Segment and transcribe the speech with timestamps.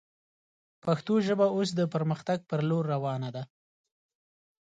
[0.83, 3.43] پښتو ژبه اوس د پرمختګ پر لور روانه ده